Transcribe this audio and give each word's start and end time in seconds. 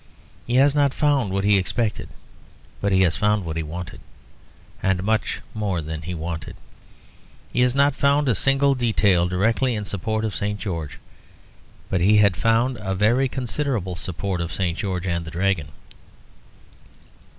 He 0.47 0.55
has 0.55 0.73
not 0.73 0.95
found 0.95 1.31
what 1.31 1.43
he 1.43 1.59
expected 1.59 2.09
but 2.81 2.91
he 2.91 3.01
has 3.01 3.15
found 3.15 3.45
what 3.45 3.55
he 3.55 3.61
wanted, 3.61 4.01
and 4.81 5.03
much 5.03 5.41
more 5.53 5.79
than 5.79 6.01
he 6.01 6.15
wanted. 6.15 6.55
He 7.53 7.59
has 7.61 7.75
not 7.75 7.93
found 7.93 8.27
a 8.27 8.33
single 8.33 8.73
detail 8.73 9.27
directly 9.27 9.75
in 9.75 9.85
support 9.85 10.25
of 10.25 10.35
St. 10.35 10.59
George. 10.59 10.97
But 11.91 12.01
he 12.01 12.17
had 12.17 12.35
found 12.35 12.77
a 12.81 12.95
very 12.95 13.27
considerable 13.29 13.93
support 13.95 14.41
of 14.41 14.51
St. 14.51 14.75
George 14.75 15.05
and 15.05 15.23
the 15.23 15.29
Dragon. 15.29 15.67